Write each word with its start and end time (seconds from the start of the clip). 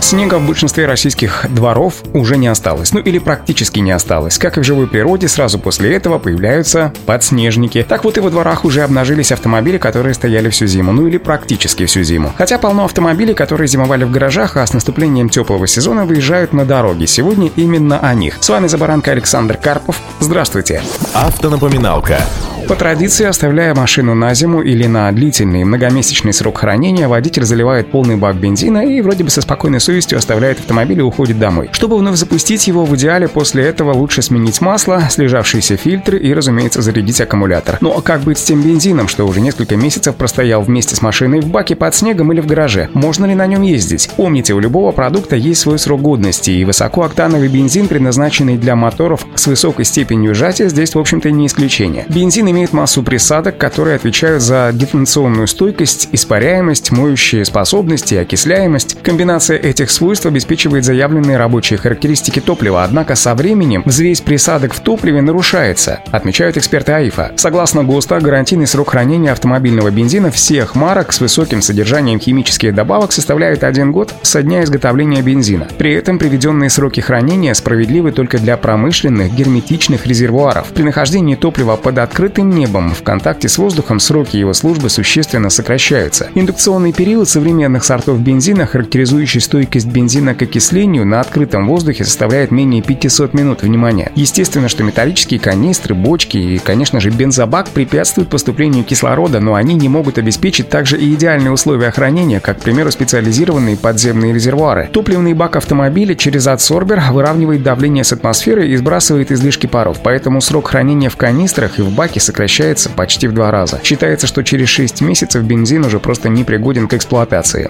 Снега 0.00 0.38
в 0.38 0.46
большинстве 0.46 0.86
российских 0.86 1.46
дворов 1.50 2.02
уже 2.14 2.36
не 2.36 2.48
осталось, 2.48 2.92
ну 2.92 3.00
или 3.00 3.18
практически 3.18 3.80
не 3.80 3.90
осталось. 3.90 4.38
Как 4.38 4.56
и 4.56 4.60
в 4.60 4.64
живой 4.64 4.86
природе, 4.86 5.28
сразу 5.28 5.58
после 5.58 5.94
этого 5.94 6.18
появляются 6.18 6.92
подснежники. 7.06 7.84
Так 7.86 8.04
вот 8.04 8.16
и 8.16 8.20
во 8.20 8.30
дворах 8.30 8.64
уже 8.64 8.82
обнажились 8.82 9.32
автомобили, 9.32 9.78
которые 9.78 10.14
стояли 10.14 10.48
всю 10.48 10.66
зиму, 10.66 10.92
ну 10.92 11.06
или 11.06 11.18
практически 11.18 11.84
всю 11.86 12.02
зиму. 12.02 12.32
Хотя 12.38 12.58
полно 12.58 12.84
автомобилей, 12.84 13.34
которые 13.34 13.68
зимовали 13.68 14.04
в 14.04 14.10
гаражах, 14.10 14.56
а 14.56 14.66
с 14.66 14.72
наступлением 14.72 15.28
теплого 15.28 15.66
сезона 15.66 16.04
выезжают 16.04 16.52
на 16.52 16.64
дороги. 16.64 17.04
Сегодня 17.04 17.50
именно 17.56 17.98
о 17.98 18.14
них. 18.14 18.38
С 18.40 18.48
вами 18.48 18.66
за 18.66 18.78
баранка 18.78 19.10
Александр 19.10 19.56
Карпов. 19.56 20.00
Здравствуйте. 20.20 20.82
Автонапоминалка. 21.14 22.18
По 22.68 22.76
традиции, 22.76 23.24
оставляя 23.24 23.74
машину 23.74 24.14
на 24.14 24.34
зиму 24.34 24.60
или 24.60 24.86
на 24.86 25.10
длительный 25.10 25.64
многомесячный 25.64 26.34
срок 26.34 26.58
хранения, 26.58 27.08
водитель 27.08 27.44
заливает 27.44 27.90
полный 27.90 28.16
бак 28.16 28.36
бензина 28.36 28.84
и 28.84 29.00
вроде 29.00 29.24
бы 29.24 29.30
со 29.30 29.40
спокойной 29.40 29.80
совестью 29.80 30.18
оставляет 30.18 30.58
автомобиль 30.58 30.98
и 30.98 31.02
уходит 31.02 31.38
домой. 31.38 31.70
Чтобы 31.72 31.96
вновь 31.96 32.16
запустить 32.16 32.68
его, 32.68 32.84
в 32.84 32.94
идеале 32.94 33.26
после 33.26 33.64
этого 33.64 33.94
лучше 33.94 34.20
сменить 34.20 34.60
масло, 34.60 35.04
слежавшиеся 35.08 35.78
фильтры 35.78 36.18
и, 36.18 36.34
разумеется, 36.34 36.82
зарядить 36.82 37.22
аккумулятор. 37.22 37.78
Ну 37.80 37.96
а 37.96 38.02
как 38.02 38.20
быть 38.20 38.36
с 38.36 38.42
тем 38.42 38.60
бензином, 38.60 39.08
что 39.08 39.24
уже 39.26 39.40
несколько 39.40 39.76
месяцев 39.76 40.14
простоял 40.16 40.60
вместе 40.60 40.94
с 40.94 41.00
машиной 41.00 41.40
в 41.40 41.48
баке 41.48 41.74
под 41.74 41.94
снегом 41.94 42.34
или 42.34 42.42
в 42.42 42.46
гараже? 42.46 42.90
Можно 42.92 43.24
ли 43.24 43.34
на 43.34 43.46
нем 43.46 43.62
ездить? 43.62 44.10
Помните, 44.14 44.52
у 44.52 44.60
любого 44.60 44.92
продукта 44.92 45.36
есть 45.36 45.62
свой 45.62 45.78
срок 45.78 46.02
годности, 46.02 46.50
и 46.50 46.66
высокооктановый 46.66 47.48
бензин, 47.48 47.88
предназначенный 47.88 48.58
для 48.58 48.76
моторов 48.76 49.26
с 49.36 49.46
высокой 49.46 49.86
степенью 49.86 50.34
сжатия, 50.34 50.68
здесь, 50.68 50.94
в 50.94 50.98
общем-то, 50.98 51.30
не 51.30 51.46
исключение. 51.46 52.04
Бензин 52.10 52.50
имеет 52.50 52.57
имеет 52.58 52.72
массу 52.72 53.04
присадок, 53.04 53.56
которые 53.56 53.94
отвечают 53.94 54.42
за 54.42 54.70
детонационную 54.74 55.46
стойкость, 55.46 56.08
испаряемость, 56.10 56.90
моющие 56.90 57.44
способности 57.44 58.16
окисляемость. 58.16 59.00
Комбинация 59.00 59.56
этих 59.58 59.90
свойств 59.90 60.26
обеспечивает 60.26 60.84
заявленные 60.84 61.36
рабочие 61.36 61.78
характеристики 61.78 62.40
топлива, 62.40 62.82
однако 62.82 63.14
со 63.14 63.36
временем 63.36 63.84
взвесь 63.86 64.20
присадок 64.20 64.74
в 64.74 64.80
топливе 64.80 65.22
нарушается, 65.22 66.00
отмечают 66.10 66.56
эксперты 66.56 66.90
АИФа. 66.90 67.34
Согласно 67.36 67.84
ГОСТа, 67.84 68.18
гарантийный 68.18 68.66
срок 68.66 68.90
хранения 68.90 69.30
автомобильного 69.30 69.92
бензина 69.92 70.32
всех 70.32 70.74
марок 70.74 71.12
с 71.12 71.20
высоким 71.20 71.62
содержанием 71.62 72.18
химических 72.18 72.74
добавок 72.74 73.12
составляет 73.12 73.62
один 73.62 73.92
год 73.92 74.12
со 74.22 74.42
дня 74.42 74.64
изготовления 74.64 75.22
бензина. 75.22 75.68
При 75.78 75.94
этом 75.94 76.18
приведенные 76.18 76.70
сроки 76.70 76.98
хранения 76.98 77.54
справедливы 77.54 78.10
только 78.10 78.38
для 78.38 78.56
промышленных 78.56 79.32
герметичных 79.32 80.08
резервуаров. 80.08 80.66
При 80.74 80.82
нахождении 80.82 81.36
топлива 81.36 81.76
под 81.76 81.98
открытым 81.98 82.47
небом 82.48 82.94
в 82.94 83.02
контакте 83.02 83.48
с 83.48 83.58
воздухом 83.58 84.00
сроки 84.00 84.36
его 84.36 84.52
службы 84.52 84.88
существенно 84.88 85.50
сокращаются. 85.50 86.28
Индукционный 86.34 86.92
период 86.92 87.28
современных 87.28 87.84
сортов 87.84 88.20
бензина, 88.20 88.66
характеризующий 88.66 89.40
стойкость 89.40 89.86
бензина 89.86 90.34
к 90.34 90.42
окислению 90.42 91.06
на 91.06 91.20
открытом 91.20 91.68
воздухе, 91.68 92.04
составляет 92.04 92.50
менее 92.50 92.82
500 92.82 93.34
минут. 93.34 93.62
Внимания! 93.62 94.12
Естественно, 94.14 94.68
что 94.68 94.82
металлические 94.84 95.40
канистры, 95.40 95.94
бочки 95.94 96.36
и, 96.36 96.58
конечно 96.58 97.00
же, 97.00 97.10
бензобак 97.10 97.68
препятствуют 97.68 98.30
поступлению 98.30 98.84
кислорода, 98.84 99.40
но 99.40 99.54
они 99.54 99.74
не 99.74 99.88
могут 99.88 100.18
обеспечить 100.18 100.68
также 100.68 100.98
и 100.98 101.14
идеальные 101.14 101.52
условия 101.52 101.90
хранения, 101.90 102.40
как, 102.40 102.58
к 102.58 102.62
примеру, 102.62 102.90
специализированные 102.90 103.76
подземные 103.76 104.32
резервуары. 104.32 104.88
Топливный 104.92 105.34
бак 105.34 105.56
автомобиля 105.56 106.14
через 106.14 106.46
адсорбер 106.46 107.02
выравнивает 107.10 107.62
давление 107.62 108.04
с 108.04 108.12
атмосферы 108.12 108.68
и 108.68 108.76
сбрасывает 108.76 109.30
излишки 109.32 109.66
паров, 109.66 109.98
поэтому 110.02 110.40
срок 110.40 110.68
хранения 110.68 111.10
в 111.10 111.16
канистрах 111.16 111.78
и 111.78 111.82
в 111.82 111.90
баке 111.90 112.20
сокращается 112.20 112.37
сокращается 112.38 112.88
почти 112.90 113.26
в 113.26 113.34
два 113.34 113.50
раза. 113.50 113.80
Считается, 113.82 114.28
что 114.28 114.44
через 114.44 114.68
6 114.68 115.00
месяцев 115.00 115.42
бензин 115.42 115.84
уже 115.84 115.98
просто 115.98 116.28
не 116.28 116.44
пригоден 116.44 116.86
к 116.86 116.94
эксплуатации. 116.94 117.68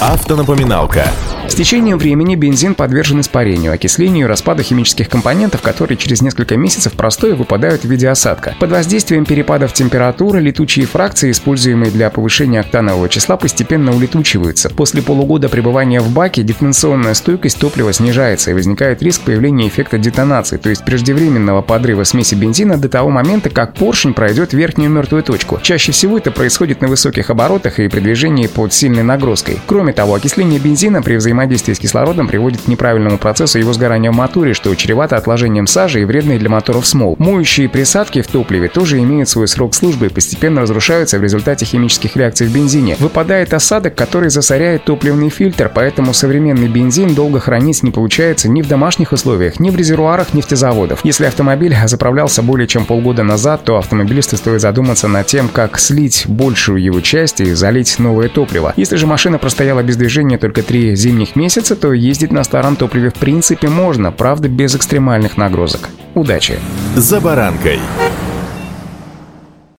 Автонапоминалка. 0.00 1.06
С 1.48 1.54
течением 1.54 1.98
времени 1.98 2.34
бензин 2.34 2.74
подвержен 2.74 3.20
испарению, 3.20 3.72
окислению 3.72 4.26
и 4.26 4.28
распаду 4.28 4.62
химических 4.62 5.08
компонентов, 5.08 5.62
которые 5.62 5.96
через 5.96 6.20
несколько 6.20 6.56
месяцев 6.56 6.92
простое 6.94 7.34
выпадают 7.34 7.82
в 7.82 7.88
виде 7.88 8.08
осадка. 8.08 8.54
Под 8.58 8.70
воздействием 8.70 9.24
перепадов 9.24 9.72
температуры 9.72 10.40
летучие 10.40 10.86
фракции, 10.86 11.30
используемые 11.30 11.90
для 11.90 12.10
повышения 12.10 12.60
октанового 12.60 13.08
числа, 13.08 13.36
постепенно 13.36 13.94
улетучиваются. 13.94 14.70
После 14.70 15.02
полугода 15.02 15.48
пребывания 15.48 16.00
в 16.00 16.12
баке 16.12 16.42
детонационная 16.42 17.14
стойкость 17.14 17.58
топлива 17.58 17.92
снижается 17.92 18.50
и 18.50 18.54
возникает 18.54 19.02
риск 19.02 19.22
появления 19.22 19.68
эффекта 19.68 19.98
детонации, 19.98 20.56
то 20.56 20.68
есть 20.68 20.84
преждевременного 20.84 21.62
подрыва 21.62 22.04
смеси 22.04 22.34
бензина 22.34 22.76
до 22.76 22.88
того 22.88 23.10
момента, 23.10 23.50
как 23.50 23.74
поршень 23.74 24.14
пройдет 24.14 24.52
верхнюю 24.52 24.90
мертвую 24.90 25.22
точку. 25.22 25.60
Чаще 25.62 25.92
всего 25.92 26.18
это 26.18 26.32
происходит 26.32 26.82
на 26.82 26.88
высоких 26.88 27.30
оборотах 27.30 27.78
и 27.78 27.88
при 27.88 28.00
движении 28.00 28.48
под 28.48 28.74
сильной 28.74 29.04
нагрузкой. 29.04 29.55
Кроме 29.66 29.92
того, 29.92 30.14
окисление 30.14 30.58
бензина 30.58 31.02
при 31.02 31.16
взаимодействии 31.16 31.72
с 31.72 31.78
кислородом 31.78 32.28
приводит 32.28 32.62
к 32.62 32.68
неправильному 32.68 33.18
процессу 33.18 33.58
его 33.58 33.72
сгорания 33.72 34.10
в 34.10 34.14
моторе, 34.14 34.54
что 34.54 34.74
чревато 34.74 35.16
отложением 35.16 35.66
сажи 35.66 36.02
и 36.02 36.04
вредной 36.04 36.38
для 36.38 36.48
моторов 36.48 36.86
смол. 36.86 37.16
Моющие 37.18 37.68
присадки 37.68 38.22
в 38.22 38.26
топливе 38.26 38.68
тоже 38.68 38.98
имеют 38.98 39.28
свой 39.28 39.48
срок 39.48 39.74
службы 39.74 40.06
и 40.06 40.08
постепенно 40.08 40.62
разрушаются 40.62 41.18
в 41.18 41.22
результате 41.22 41.64
химических 41.64 42.16
реакций 42.16 42.46
в 42.46 42.52
бензине. 42.52 42.96
Выпадает 42.98 43.54
осадок, 43.54 43.94
который 43.94 44.30
засоряет 44.30 44.84
топливный 44.84 45.30
фильтр, 45.30 45.70
поэтому 45.74 46.12
современный 46.14 46.68
бензин 46.68 47.14
долго 47.14 47.40
хранить 47.40 47.82
не 47.82 47.90
получается 47.90 48.48
ни 48.48 48.62
в 48.62 48.68
домашних 48.68 49.12
условиях, 49.12 49.60
ни 49.60 49.70
в 49.70 49.76
резервуарах 49.76 50.34
нефтезаводов. 50.34 51.00
Если 51.04 51.24
автомобиль 51.24 51.76
заправлялся 51.86 52.42
более 52.42 52.66
чем 52.66 52.84
полгода 52.84 53.22
назад, 53.22 53.64
то 53.64 53.76
автомобилисту 53.76 54.36
стоит 54.36 54.60
задуматься 54.60 55.08
над 55.08 55.26
тем, 55.26 55.48
как 55.48 55.78
слить 55.78 56.24
большую 56.26 56.82
его 56.82 57.00
часть 57.00 57.40
и 57.40 57.52
залить 57.52 57.98
новое 57.98 58.28
топливо. 58.28 58.72
Если 58.76 58.96
же 58.96 59.06
машина 59.06 59.38
простояла 59.46 59.84
без 59.84 59.96
движения 59.96 60.38
только 60.38 60.64
три 60.64 60.96
зимних 60.96 61.36
месяца, 61.36 61.76
то 61.76 61.92
ездить 61.92 62.32
на 62.32 62.42
старом 62.42 62.74
топливе 62.74 63.10
в 63.10 63.14
принципе 63.14 63.68
можно, 63.68 64.10
правда 64.10 64.48
без 64.48 64.74
экстремальных 64.74 65.36
нагрузок. 65.36 65.88
Удачи! 66.16 66.58
За 66.96 67.20
баранкой! 67.20 67.78